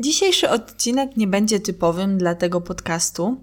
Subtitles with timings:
[0.00, 3.36] Dzisiejszy odcinek nie będzie typowym dla tego podcastu,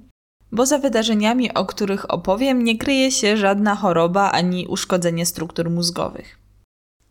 [0.51, 6.39] bo za wydarzeniami, o których opowiem, nie kryje się żadna choroba ani uszkodzenie struktur mózgowych.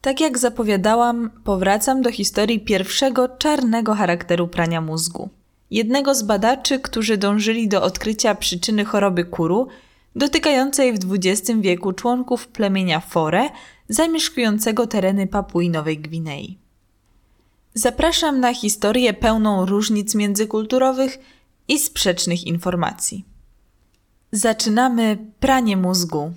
[0.01, 5.29] Tak jak zapowiadałam, powracam do historii pierwszego czarnego charakteru prania mózgu.
[5.71, 9.69] Jednego z badaczy, którzy dążyli do odkrycia przyczyny choroby kuru,
[10.17, 13.49] dotykającej w XX wieku członków plemienia Fore,
[13.89, 16.62] zamieszkującego tereny Papui Nowej Gwinei.
[17.75, 21.19] Zapraszam na historię pełną różnic międzykulturowych
[21.69, 23.25] i sprzecznych informacji.
[24.33, 26.33] Zaczynamy pranie mózgu.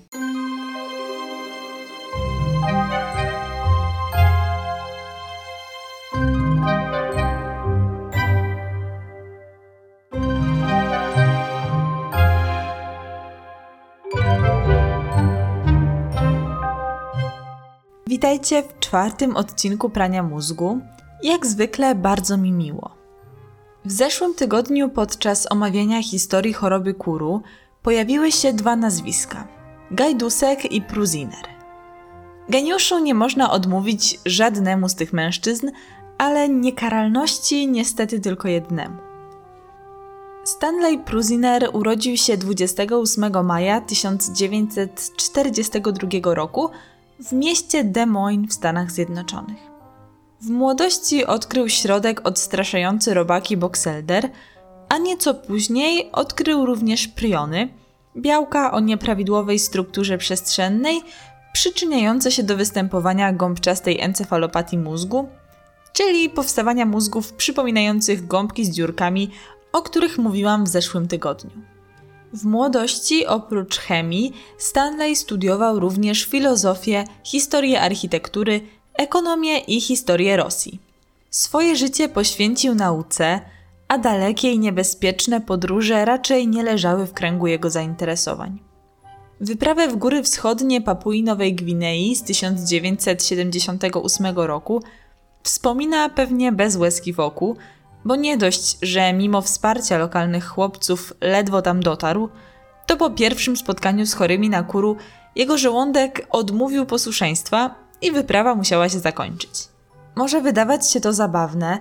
[18.06, 20.80] Witajcie w czwartym odcinku prania mózgu.
[21.22, 22.90] Jak zwykle bardzo mi miło.
[23.84, 27.42] W zeszłym tygodniu podczas omawiania historii choroby kuru
[27.82, 29.48] pojawiły się dwa nazwiska:
[29.90, 31.48] Gajdusek i Pruziner.
[32.48, 35.70] Geniuszu nie można odmówić żadnemu z tych mężczyzn,
[36.18, 38.96] ale niekaralności niestety tylko jednemu.
[40.44, 46.70] Stanley Pruziner urodził się 28 maja 1942 roku
[47.20, 49.75] w mieście Des Moines w Stanach Zjednoczonych.
[50.40, 54.30] W młodości odkrył środek odstraszający robaki Boxelder,
[54.88, 57.68] a nieco później odkrył również priony,
[58.16, 61.02] białka o nieprawidłowej strukturze przestrzennej,
[61.52, 65.28] przyczyniające się do występowania gąbczastej encefalopatii mózgu,
[65.92, 69.30] czyli powstawania mózgów przypominających gąbki z dziurkami,
[69.72, 71.50] o których mówiłam w zeszłym tygodniu.
[72.32, 78.60] W młodości, oprócz chemii, Stanley studiował również filozofię, historię architektury,
[78.96, 80.80] ekonomię i historię Rosji.
[81.30, 83.40] Swoje życie poświęcił nauce,
[83.88, 88.58] a dalekie i niebezpieczne podróże raczej nie leżały w kręgu jego zainteresowań.
[89.40, 94.82] Wyprawę w góry wschodnie Papui Nowej Gwinei z 1978 roku
[95.42, 97.56] wspomina pewnie bez łezki wokół,
[98.04, 102.28] bo nie dość, że mimo wsparcia lokalnych chłopców ledwo tam dotarł,
[102.86, 104.96] to po pierwszym spotkaniu z chorymi na kuru
[105.36, 109.68] jego żołądek odmówił posłuszeństwa i wyprawa musiała się zakończyć.
[110.16, 111.78] Może wydawać się to zabawne,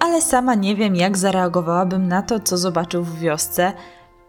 [0.00, 3.72] ale sama nie wiem, jak zareagowałabym na to, co zobaczył w wiosce,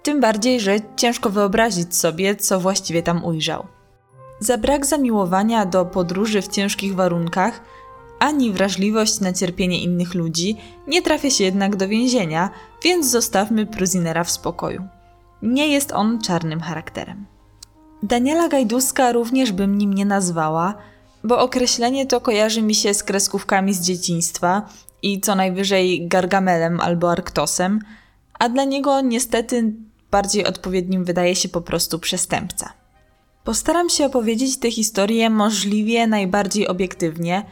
[0.04, 3.68] tym bardziej, że ciężko wyobrazić sobie, co właściwie tam ujrzał.
[4.40, 7.62] Za brak zamiłowania do podróży w ciężkich warunkach,
[8.20, 10.58] ani wrażliwość na cierpienie innych ludzi
[10.88, 12.50] nie trafia się jednak do więzienia,
[12.84, 14.84] więc zostawmy Pruzinera w spokoju.
[15.42, 17.26] Nie jest on czarnym charakterem.
[18.04, 20.74] Daniela Gajduska również bym nim nie nazwała,
[21.24, 24.70] bo określenie to kojarzy mi się z kreskówkami z dzieciństwa
[25.02, 27.80] i co najwyżej Gargamelem albo Arktosem,
[28.40, 29.74] a dla niego niestety
[30.12, 32.74] bardziej odpowiednim wydaje się po prostu przestępca.
[33.44, 37.46] Postaram się opowiedzieć tę historię możliwie najbardziej obiektywnie,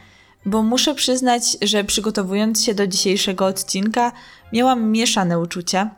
[0.46, 4.12] bo muszę przyznać, że przygotowując się do dzisiejszego odcinka,
[4.52, 5.90] miałam mieszane uczucia.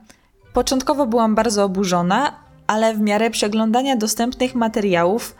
[0.52, 2.36] Początkowo byłam bardzo oburzona,
[2.66, 5.34] ale w miarę przeglądania dostępnych materiałów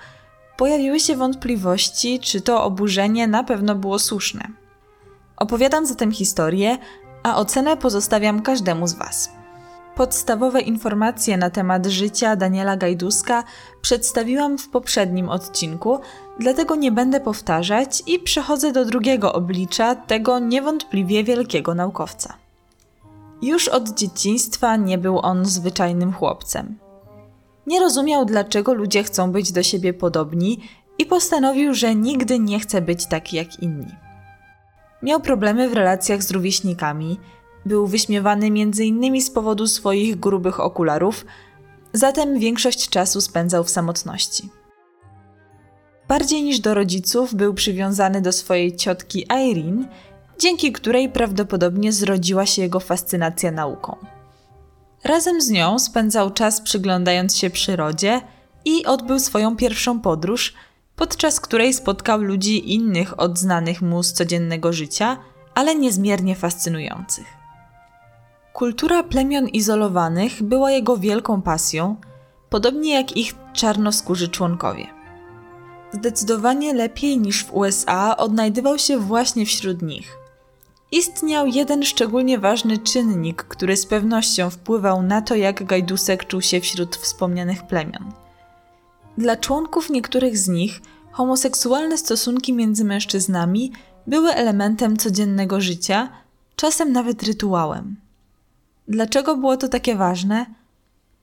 [0.60, 4.48] pojawiły się wątpliwości, czy to oburzenie na pewno było słuszne.
[5.36, 6.78] Opowiadam zatem historię,
[7.22, 9.30] a ocenę pozostawiam każdemu z Was.
[9.94, 13.44] Podstawowe informacje na temat życia Daniela Gajduska
[13.82, 16.00] przedstawiłam w poprzednim odcinku,
[16.38, 22.34] dlatego nie będę powtarzać i przechodzę do drugiego oblicza tego niewątpliwie wielkiego naukowca.
[23.42, 26.89] Już od dzieciństwa nie był on zwyczajnym chłopcem.
[27.66, 30.60] Nie rozumiał, dlaczego ludzie chcą być do siebie podobni
[30.98, 33.94] i postanowił, że nigdy nie chce być taki jak inni.
[35.02, 37.18] Miał problemy w relacjach z rówieśnikami,
[37.66, 39.20] był wyśmiewany m.in.
[39.20, 41.26] z powodu swoich grubych okularów,
[41.92, 44.48] zatem większość czasu spędzał w samotności.
[46.08, 49.88] Bardziej niż do rodziców był przywiązany do swojej ciotki Irene,
[50.38, 53.96] dzięki której prawdopodobnie zrodziła się jego fascynacja nauką.
[55.04, 58.20] Razem z nią spędzał czas przyglądając się przyrodzie
[58.64, 60.54] i odbył swoją pierwszą podróż,
[60.96, 65.16] podczas której spotkał ludzi innych od znanych mu z codziennego życia,
[65.54, 67.26] ale niezmiernie fascynujących.
[68.52, 71.96] Kultura plemion izolowanych była jego wielką pasją,
[72.50, 74.86] podobnie jak ich czarnoskórzy członkowie.
[75.92, 80.19] Zdecydowanie lepiej niż w USA odnajdywał się właśnie wśród nich.
[80.92, 86.60] Istniał jeden szczególnie ważny czynnik, który z pewnością wpływał na to, jak Gajdusek czuł się
[86.60, 88.12] wśród wspomnianych plemion.
[89.18, 93.72] Dla członków niektórych z nich homoseksualne stosunki między mężczyznami
[94.06, 96.08] były elementem codziennego życia,
[96.56, 97.96] czasem nawet rytuałem.
[98.88, 100.46] Dlaczego było to takie ważne?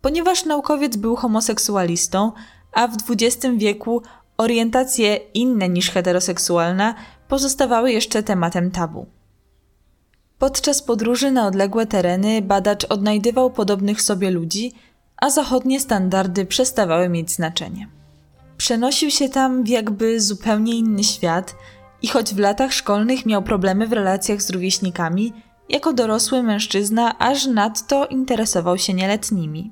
[0.02, 2.31] Ponieważ naukowiec był homoseksualistą,
[2.74, 4.02] a w XX wieku
[4.38, 6.96] orientacje inne niż heteroseksualna
[7.28, 9.17] pozostawały jeszcze tematem tabu.
[10.39, 14.74] Podczas podróży na odległe tereny badacz odnajdywał podobnych sobie ludzi,
[15.18, 17.88] a zachodnie standardy przestawały mieć znaczenie.
[18.57, 21.56] Przenosił się tam w jakby zupełnie inny świat
[22.01, 25.34] i choć w latach szkolnych miał problemy w relacjach z rówieśnikami,
[25.69, 29.72] jako dorosły mężczyzna aż nadto interesował się nieletnimi.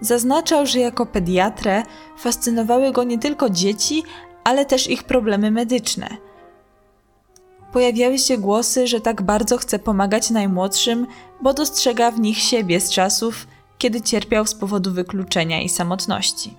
[0.00, 1.82] Zaznaczał, że jako pediatrę
[2.18, 4.02] fascynowały go nie tylko dzieci,
[4.44, 6.08] ale też ich problemy medyczne.
[7.76, 11.06] Pojawiały się głosy, że tak bardzo chce pomagać najmłodszym,
[11.42, 13.46] bo dostrzega w nich siebie z czasów,
[13.78, 16.54] kiedy cierpiał z powodu wykluczenia i samotności.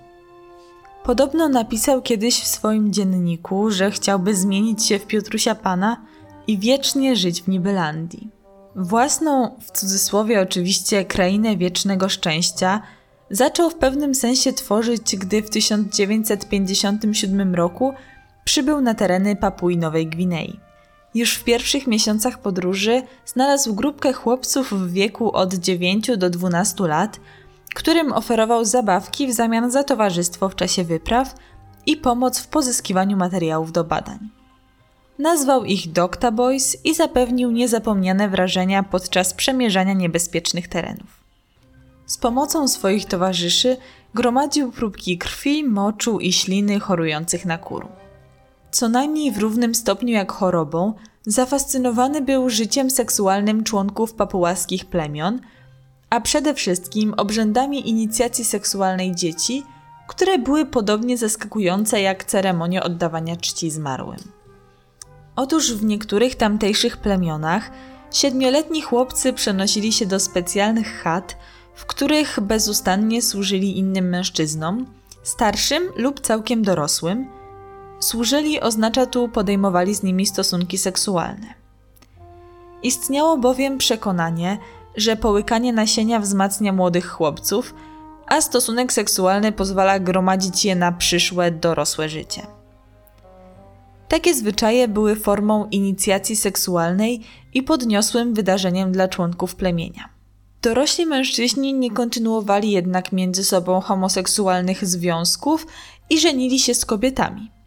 [1.04, 6.04] Podobno napisał kiedyś w swoim dzienniku, że chciałby zmienić się w Piotrusia Pana
[6.46, 8.30] i wiecznie żyć w Nibelandii.
[8.76, 12.82] Własną, w cudzysłowie oczywiście, krainę wiecznego szczęścia
[13.30, 17.92] zaczął w pewnym sensie tworzyć, gdy w 1957 roku
[18.44, 20.67] przybył na tereny Papui Nowej Gwinei.
[21.14, 27.20] Już w pierwszych miesiącach podróży znalazł grupkę chłopców w wieku od 9 do 12 lat,
[27.74, 31.34] którym oferował zabawki w zamian za towarzystwo w czasie wypraw
[31.86, 34.18] i pomoc w pozyskiwaniu materiałów do badań.
[35.18, 41.18] Nazwał ich Docta Boys i zapewnił niezapomniane wrażenia podczas przemierzania niebezpiecznych terenów.
[42.06, 43.76] Z pomocą swoich towarzyszy
[44.14, 47.88] gromadził próbki krwi, moczu i śliny chorujących na kuru.
[48.70, 50.94] Co najmniej w równym stopniu jak chorobą,
[51.26, 55.40] zafascynowany był życiem seksualnym członków papułaskich plemion,
[56.10, 59.62] a przede wszystkim obrzędami inicjacji seksualnej dzieci,
[60.08, 64.18] które były podobnie zaskakujące jak ceremonia oddawania czci zmarłym.
[65.36, 67.70] Otóż w niektórych tamtejszych plemionach
[68.12, 71.36] siedmioletni chłopcy przenosili się do specjalnych chat,
[71.74, 74.86] w których bezustannie służyli innym mężczyznom,
[75.22, 77.37] starszym lub całkiem dorosłym.
[78.00, 81.54] Służyli oznacza tu podejmowali z nimi stosunki seksualne.
[82.82, 84.58] Istniało bowiem przekonanie,
[84.96, 87.74] że połykanie nasienia wzmacnia młodych chłopców,
[88.26, 92.46] a stosunek seksualny pozwala gromadzić je na przyszłe dorosłe życie.
[94.08, 97.24] Takie zwyczaje były formą inicjacji seksualnej
[97.54, 100.08] i podniosłym wydarzeniem dla członków plemienia.
[100.62, 105.66] Dorośli mężczyźni nie kontynuowali jednak między sobą homoseksualnych związków
[106.10, 107.57] i żenili się z kobietami.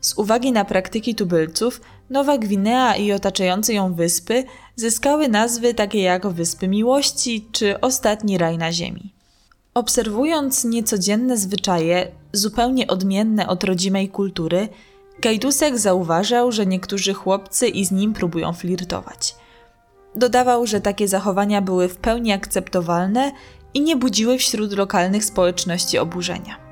[0.00, 1.80] Z uwagi na praktyki tubylców,
[2.10, 4.44] Nowa Gwinea i otaczające ją wyspy
[4.76, 9.12] zyskały nazwy takie jak Wyspy Miłości czy Ostatni Raj na Ziemi.
[9.74, 14.68] Obserwując niecodzienne zwyczaje, zupełnie odmienne od rodzimej kultury,
[15.20, 19.34] Gajdusek zauważał, że niektórzy chłopcy i z nim próbują flirtować.
[20.14, 23.32] Dodawał, że takie zachowania były w pełni akceptowalne
[23.74, 26.67] i nie budziły wśród lokalnych społeczności oburzenia.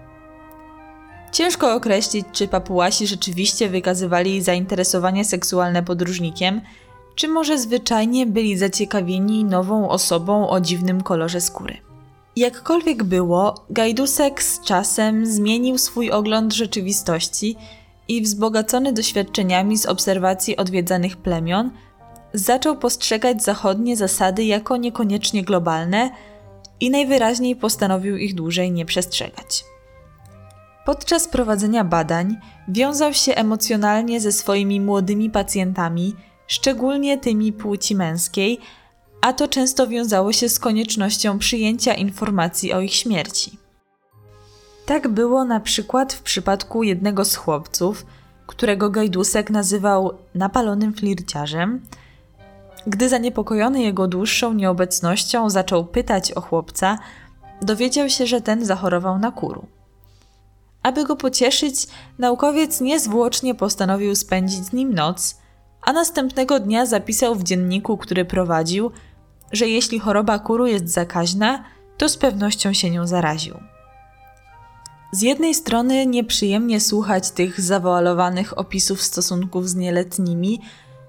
[1.37, 6.61] Ciężko określić, czy papułasi rzeczywiście wykazywali zainteresowanie seksualne podróżnikiem,
[7.15, 11.77] czy może zwyczajnie byli zaciekawieni nową osobą o dziwnym kolorze skóry.
[12.37, 17.57] Jakkolwiek było, Gajdusek z czasem zmienił swój ogląd rzeczywistości
[18.09, 21.71] i wzbogacony doświadczeniami z obserwacji odwiedzanych plemion,
[22.35, 26.11] zaczął postrzegać zachodnie zasady jako niekoniecznie globalne
[26.81, 29.76] i najwyraźniej postanowił ich dłużej nie przestrzegać.
[30.87, 32.37] Podczas prowadzenia badań
[32.69, 36.15] wiązał się emocjonalnie ze swoimi młodymi pacjentami,
[36.47, 38.59] szczególnie tymi płci męskiej,
[39.21, 43.59] a to często wiązało się z koniecznością przyjęcia informacji o ich śmierci.
[44.87, 48.07] Tak było na przykład w przypadku jednego z chłopców,
[48.47, 51.81] którego Gajdusek nazywał napalonym flirciarzem.
[52.87, 56.99] Gdy zaniepokojony jego dłuższą nieobecnością zaczął pytać o chłopca,
[57.63, 59.76] dowiedział się, że ten zachorował na kuru.
[60.87, 61.87] Aby go pocieszyć,
[62.19, 65.37] naukowiec niezwłocznie postanowił spędzić z nim noc,
[65.83, 68.91] a następnego dnia zapisał w dzienniku, który prowadził,
[69.53, 71.65] że jeśli choroba kuru jest zakaźna,
[71.99, 73.55] to z pewnością się nią zaraził.
[75.13, 80.61] Z jednej strony nieprzyjemnie słuchać tych zawoalowanych opisów stosunków z nieletnimi,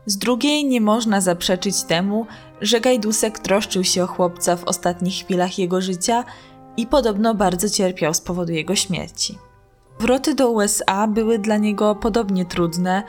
[0.05, 2.27] z drugiej nie można zaprzeczyć temu,
[2.61, 6.23] że Gajdusek troszczył się o chłopca w ostatnich chwilach jego życia
[6.77, 9.46] i podobno bardzo cierpiał z powodu jego śmierci.
[9.99, 13.03] Wroty do USA były dla niego podobnie trudne,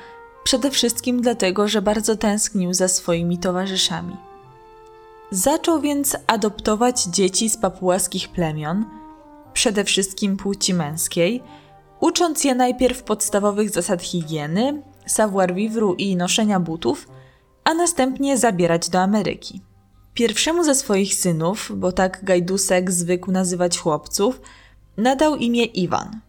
[0.44, 4.16] przede wszystkim dlatego, że bardzo tęsknił za swoimi towarzyszami.
[5.30, 8.84] Zaczął więc adoptować dzieci z papułaskich plemion–
[9.58, 11.42] przede wszystkim płci męskiej,
[12.00, 17.08] ucząc je najpierw podstawowych zasad higieny, savoir vivre i noszenia butów,
[17.64, 19.60] a następnie zabierać do Ameryki.
[20.14, 24.40] Pierwszemu ze swoich synów, bo tak Gajdusek zwykł nazywać chłopców,
[24.96, 26.20] nadał imię Iwan.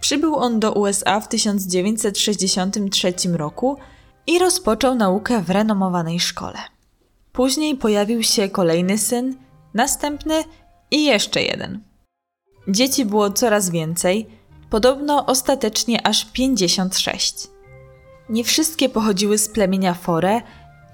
[0.00, 3.78] Przybył on do USA w 1963 roku
[4.26, 6.58] i rozpoczął naukę w renomowanej szkole.
[7.32, 9.36] Później pojawił się kolejny syn,
[9.74, 10.44] następny
[10.90, 11.82] i jeszcze jeden.
[12.68, 14.26] Dzieci było coraz więcej,
[14.70, 17.34] podobno ostatecznie aż 56.
[18.28, 20.42] Nie wszystkie pochodziły z plemienia Fore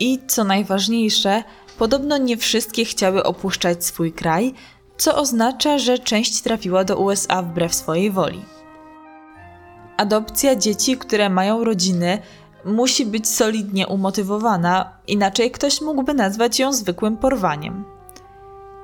[0.01, 1.43] i, co najważniejsze,
[1.79, 4.55] podobno nie wszystkie chciały opuszczać swój kraj,
[4.97, 8.54] co oznacza, że część trafiła do USA wbrew swojej woli.
[9.97, 12.19] Adopcja dzieci, które mają rodziny,
[12.65, 17.85] musi być solidnie umotywowana, inaczej ktoś mógłby nazwać ją zwykłym porwaniem.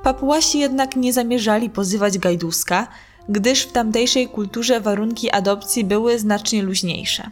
[0.02, 2.86] Papuasi jednak nie zamierzali pozywać Gajduska,
[3.28, 7.30] gdyż w tamtejszej kulturze warunki adopcji były znacznie luźniejsze.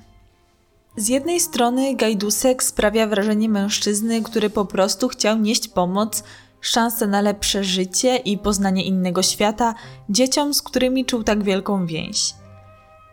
[0.97, 6.23] Z jednej strony Gajdusek sprawia wrażenie mężczyzny, który po prostu chciał nieść pomoc,
[6.61, 9.75] szansę na lepsze życie i poznanie innego świata
[10.08, 12.38] dzieciom, z którymi czuł tak wielką więź.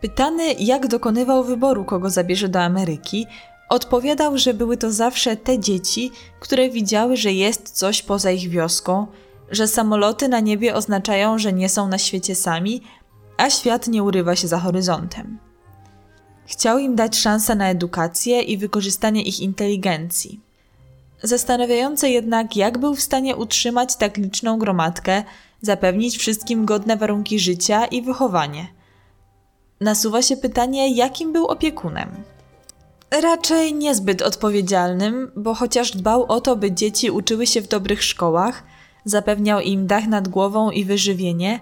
[0.06, 3.26] Pytany, jak dokonywał wyboru, kogo zabierze do Ameryki,
[3.68, 6.10] odpowiadał, że były to zawsze te dzieci,
[6.40, 9.06] które widziały, że jest coś poza ich wioską,
[9.50, 12.82] że samoloty na niebie oznaczają, że nie są na świecie sami,
[13.36, 15.38] a świat nie urywa się za horyzontem.
[16.46, 20.40] Chciał im dać szansę na edukację i wykorzystanie ich inteligencji.
[21.22, 25.24] Zastanawiające jednak, jak był w stanie utrzymać tak liczną gromadkę,
[25.62, 28.76] zapewnić wszystkim godne warunki życia i wychowanie.
[29.80, 32.08] Nasuwa się pytanie, jakim był opiekunem.
[33.22, 38.62] Raczej niezbyt odpowiedzialnym, bo chociaż dbał o to, by dzieci uczyły się w dobrych szkołach,
[39.04, 41.60] zapewniał im dach nad głową i wyżywienie,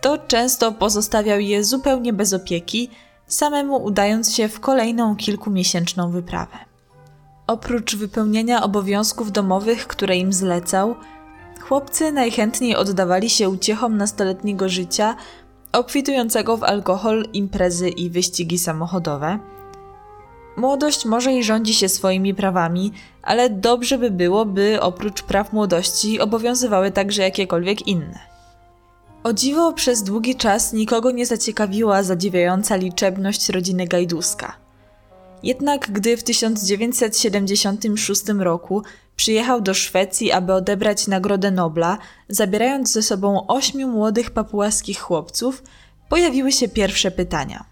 [0.00, 2.90] to często pozostawiał je zupełnie bez opieki,
[3.26, 6.56] samemu udając się w kolejną kilkumiesięczną wyprawę.
[7.46, 10.94] Oprócz wypełniania obowiązków domowych, które im zlecał,
[11.60, 15.16] chłopcy najchętniej oddawali się uciechom nastoletniego życia,
[15.72, 19.38] obfitującego w alkohol, imprezy i wyścigi samochodowe.
[20.56, 26.20] Młodość może i rządzi się swoimi prawami, ale dobrze by było, by oprócz praw młodości
[26.20, 28.18] obowiązywały także jakiekolwiek inne.
[29.22, 34.52] O dziwo przez długi czas nikogo nie zaciekawiła zadziwiająca liczebność rodziny Gajduska–
[35.42, 38.82] jednak gdy w 1976 roku
[39.18, 41.98] przyjechał do Szwecji, aby odebrać Nagrodę Nobla,
[42.28, 45.62] zabierając ze sobą ośmiu młodych papułaskich chłopców,
[46.08, 47.64] pojawiły się pierwsze pytania.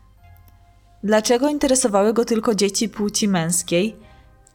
[1.05, 3.97] Dlaczego interesowały go tylko dzieci płci męskiej?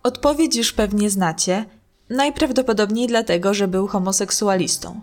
[0.04, 1.66] Odpowiedź już pewnie znacie.
[2.10, 5.02] Najprawdopodobniej dlatego, że był homoseksualistą.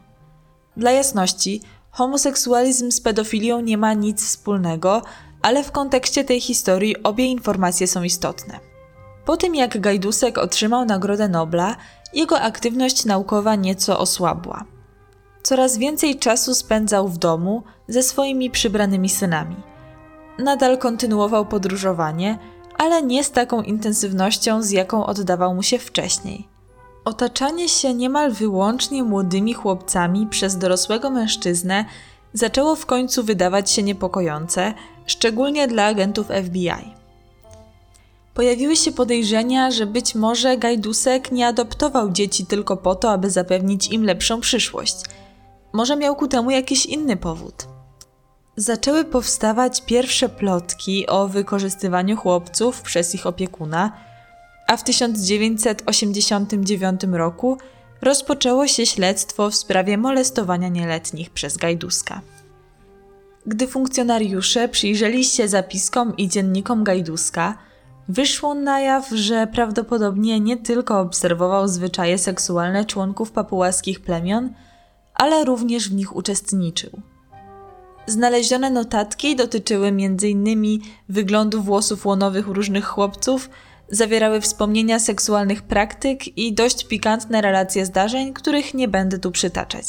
[0.76, 5.02] Dla jasności, homoseksualizm z pedofilią nie ma nic wspólnego,
[5.42, 8.67] ale w kontekście tej historii obie informacje są istotne.
[9.28, 11.76] Po tym jak Gajdusek otrzymał Nagrodę Nobla,
[12.14, 14.64] jego aktywność naukowa nieco osłabła.
[15.42, 19.56] Coraz więcej czasu spędzał w domu ze swoimi przybranymi synami.
[20.38, 22.38] Nadal kontynuował podróżowanie,
[22.78, 26.49] ale nie z taką intensywnością, z jaką oddawał mu się wcześniej.
[27.04, 31.85] Otaczanie się niemal wyłącznie młodymi chłopcami przez dorosłego mężczyznę
[32.32, 34.75] zaczęło w końcu wydawać się niepokojące,
[35.06, 36.97] szczególnie dla agentów FBI.
[38.38, 43.88] Pojawiły się podejrzenia, że być może Gajdusek nie adoptował dzieci tylko po to, aby zapewnić
[43.88, 44.95] im lepszą przyszłość.
[45.73, 47.54] Może miał ku temu jakiś inny powód.
[48.57, 53.92] Zaczęły powstawać pierwsze plotki o wykorzystywaniu chłopców przez ich opiekuna,
[54.66, 57.59] a w 1989 roku
[58.02, 62.21] rozpoczęło się śledztwo w sprawie molestowania nieletnich przez Gajduska.
[63.47, 67.67] Gdy funkcjonariusze przyjrzeli się zapiskom i dziennikom Gajduska,
[68.08, 74.52] wyszło na jaw, że prawdopodobnie nie tylko obserwował zwyczaje seksualne członków papułaskich plemion,
[75.14, 76.90] ale również w nich uczestniczył.
[78.06, 80.80] Znalezione notatki dotyczyły m.in.
[81.08, 83.50] wyglądu włosów łonowych różnych chłopców,
[83.90, 89.86] zawierały wspomnienia seksualnych praktyk i dość pikantne relacje zdarzeń, których nie będę tu przytaczać.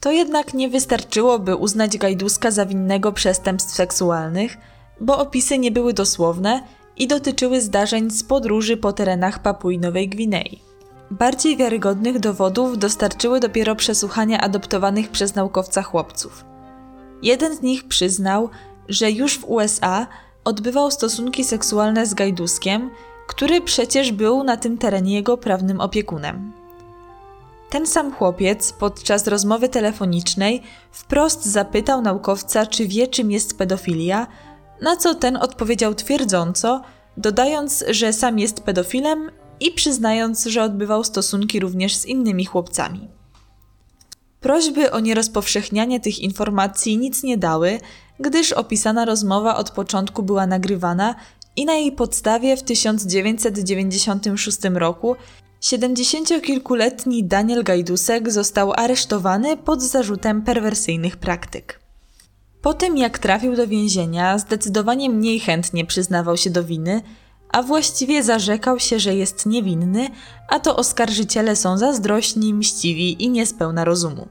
[0.00, 4.56] To jednak nie wystarczyło, by uznać Gajduska za winnego przestępstw seksualnych,
[5.00, 6.62] bo opisy nie były dosłowne
[6.98, 10.62] i dotyczyły zdarzeń z podróży po terenach Papui Nowej Gwinei.
[11.10, 16.44] Bardziej wiarygodnych dowodów dostarczyły dopiero przesłuchania adoptowanych przez naukowca chłopców.
[17.22, 18.50] Jeden z nich przyznał,
[18.88, 20.06] że już w USA
[20.44, 22.90] odbywał stosunki seksualne z Gajduskiem,
[23.26, 26.52] który przecież był na tym terenie jego prawnym opiekunem.
[27.70, 34.26] Ten sam chłopiec podczas rozmowy telefonicznej wprost zapytał naukowca, czy wie, czym jest pedofilia,
[34.82, 36.82] na co ten odpowiedział twierdząco,
[37.16, 39.30] dodając, że sam jest pedofilem
[39.60, 43.08] i przyznając, że odbywał stosunki również z innymi chłopcami.
[44.40, 47.80] Prośby o nierozpowszechnianie tych informacji nic nie dały,
[48.20, 51.14] gdyż opisana rozmowa od początku była nagrywana
[51.56, 55.16] i na jej podstawie w 1996 roku
[55.62, 61.87] 70-kilkuletni Daniel Gajdusek został aresztowany pod zarzutem perwersyjnych praktyk.
[62.62, 67.02] Po tym jak trafił do więzienia, zdecydowanie mniej chętnie przyznawał się do winy,
[67.52, 70.08] a właściwie zarzekał się, że jest niewinny,
[70.48, 74.28] a to oskarżyciele są zazdrośni, mściwi i niespełna rozumu.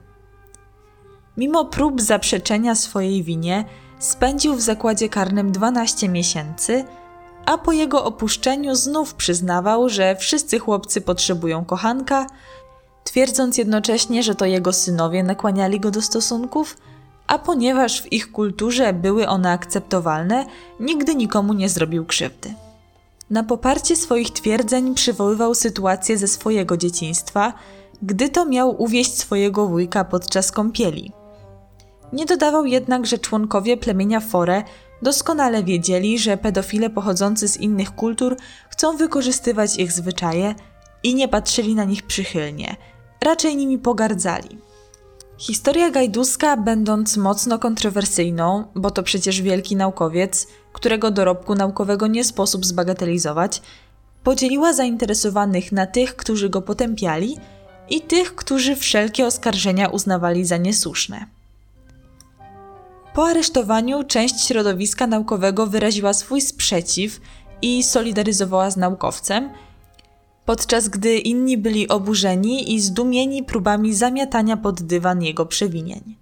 [1.38, 3.66] Mimo prób zaprzeczenia swojej winie,
[4.00, 6.86] spędził w zakładzie karnym 12 miesięcy,
[7.46, 12.28] a po jego opuszczeniu znów przyznawał, że wszyscy chłopcy potrzebują kochanka,
[13.04, 16.78] twierdząc jednocześnie, że to jego synowie nakłaniali go do stosunków,
[17.28, 20.46] a ponieważ w ich kulturze były one akceptowalne,
[20.80, 22.54] nigdy nikomu nie zrobił krzywdy.
[23.30, 27.54] Na poparcie swoich twierdzeń przywoływał sytuację ze swojego dzieciństwa,
[28.02, 31.12] gdy to miał uwieść swojego wujka podczas kąpieli.
[32.14, 34.64] Nie dodawał jednak, że członkowie plemienia Fore
[35.02, 38.38] doskonale wiedzieli, że pedofile pochodzący z innych kultur
[38.70, 40.56] chcą wykorzystywać ich zwyczaje
[41.04, 42.76] i nie patrzyli na nich przychylnie,
[43.24, 44.67] raczej nimi pogardzali.
[45.38, 52.66] Historia Gajduska, będąc mocno kontrowersyjną, bo to przecież wielki naukowiec, którego dorobku naukowego nie sposób
[52.66, 53.62] zbagatelizować,
[54.24, 57.38] podzieliła zainteresowanych na tych, którzy go potępiali
[57.90, 61.26] i tych, którzy wszelkie oskarżenia uznawali za niesłuszne.
[63.14, 67.22] Po aresztowaniu część środowiska naukowego wyraziła swój sprzeciw
[67.62, 69.50] i solidaryzowała z naukowcem,
[70.48, 76.16] podczas gdy inni byli oburzeni i zdumieni próbami zamiatania pod dywan jego przewinień.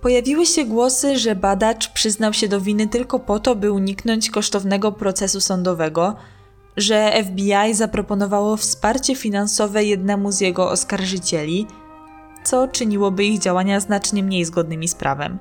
[0.00, 4.92] Pojawiły się głosy, że badacz przyznał się do winy tylko po to, by uniknąć kosztownego
[4.92, 6.16] procesu sądowego,
[6.76, 11.66] że FBI zaproponowało wsparcie finansowe jednemu z jego oskarżycieli,
[12.44, 15.38] co czyniłoby ich działania znacznie mniej zgodnymi z prawem.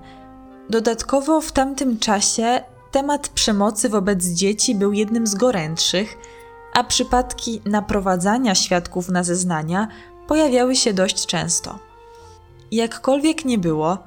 [0.70, 6.18] Dodatkowo w tamtym czasie temat przemocy wobec dzieci był jednym z gorętszych,
[6.74, 9.88] a przypadki naprowadzania świadków na zeznania
[10.28, 11.80] pojawiały się dość często.
[12.72, 13.98] Jakkolwiek nie było,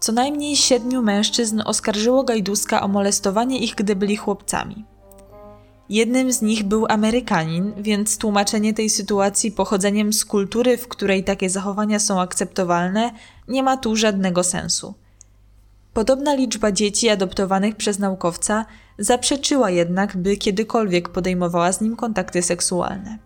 [0.00, 4.84] co najmniej siedmiu mężczyzn oskarżyło Gajduska o molestowanie ich, gdy byli chłopcami.
[5.88, 11.50] Jednym z nich był Amerykanin, więc tłumaczenie tej sytuacji pochodzeniem z kultury, w której takie
[11.50, 13.10] zachowania są akceptowalne,
[13.48, 14.94] nie ma tu żadnego sensu.
[15.94, 18.66] Podobna liczba dzieci adoptowanych przez naukowca
[18.98, 23.18] zaprzeczyła jednak, by kiedykolwiek podejmowała z nim kontakty seksualne.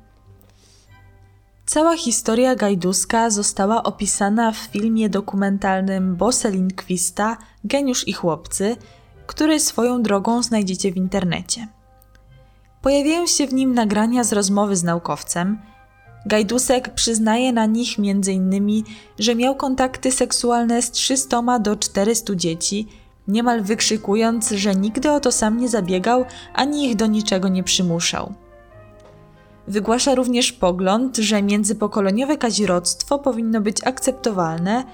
[1.67, 8.77] Cała historia Gajduska została opisana w filmie dokumentalnym Bosse Lindquista Geniusz i chłopcy,
[9.27, 11.69] który swoją drogą znajdziecie w internecie.
[12.83, 15.59] Pojawiają się w nim nagrania z rozmowy z naukowcem.
[16.27, 18.85] Gajdusek przyznaje na nich m.in.,
[19.19, 22.89] że miał kontakty seksualne z 300 do 400 dzieci,
[23.29, 28.35] niemal wykrzykując, że nigdy o to sam nie zabiegał ani ich do niczego nie przymuszał.
[29.69, 34.85] Wygłasza również pogląd, że międzypokoleniowe kazirodztwo powinno być akceptowalne,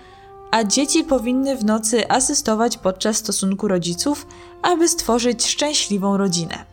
[0.50, 4.26] a dzieci powinny w nocy asystować podczas stosunku rodziców,
[4.62, 6.64] aby stworzyć szczęśliwą rodzinę.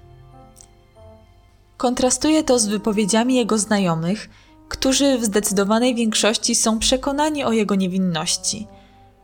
[1.77, 4.29] Kontrastuje to z wypowiedziami jego znajomych,
[4.69, 8.67] którzy w zdecydowanej większości są przekonani o jego niewinności.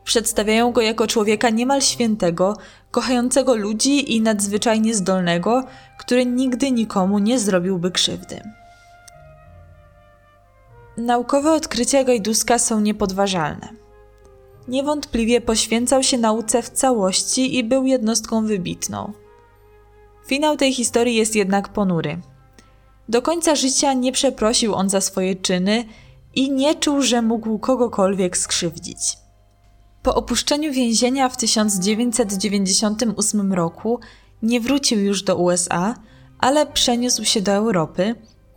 [0.10, 2.58] Przedstawiają go jako człowieka niemal świętego,
[2.92, 5.64] kochającego ludzi i nadzwyczajnie zdolnego,
[6.00, 8.42] który nigdy nikomu nie zrobiłby krzywdy.
[10.98, 13.70] Naukowe odkrycia Gajduska są niepodważalne.
[14.68, 19.14] Niewątpliwie poświęcał się nauce w całości i był jednostką wybitną.
[20.28, 22.20] Finał tej historii jest jednak ponury.
[23.10, 25.86] Do końca życia nie przeprosił on za swoje czyny
[26.36, 29.29] i nie czuł, że mógł kogokolwiek skrzywdzić.
[30.04, 34.00] Po opuszczeniu więzienia w 1998 roku
[34.44, 35.96] nie wrócił już do USA,
[36.40, 38.16] ale przeniósł się do Europy,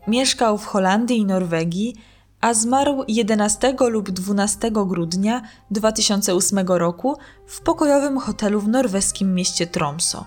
[0.08, 1.94] mieszkał w Holandii i Norwegii
[2.42, 10.26] a zmarł 11 lub 12 grudnia 2008 roku w pokojowym hotelu w norweskim mieście Tromso.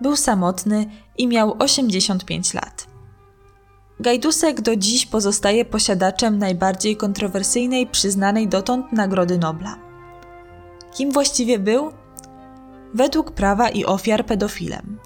[0.00, 0.86] Był samotny
[1.18, 2.86] i miał 85 lat.
[4.00, 9.85] Gajdusek do dziś pozostaje posiadaczem najbardziej kontrowersyjnej przyznanej dotąd Nagrody Nobla.
[10.96, 11.92] Kim właściwie był?
[12.94, 14.98] Według prawa i ofiar pedofilem.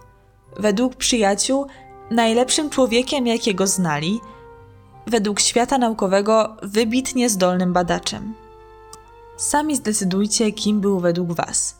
[0.56, 1.66] Według przyjaciół
[2.10, 4.20] najlepszym człowiekiem, jakiego znali–
[5.10, 8.34] według świata naukowego wybitnie zdolnym badaczem.
[9.36, 11.76] Sami zdecydujcie, kim był według Was.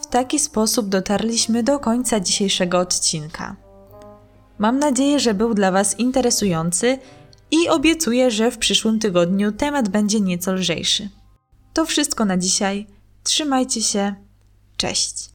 [0.00, 3.56] W taki sposób dotarliśmy do końca dzisiejszego odcinka.
[4.58, 6.98] Mam nadzieję, że był dla Was interesujący
[7.50, 11.08] i obiecuję, że w przyszłym tygodniu temat będzie nieco lżejszy.
[11.78, 12.86] To wszystko na dzisiaj.
[13.22, 14.14] Trzymajcie się.
[14.76, 15.30] Cześć.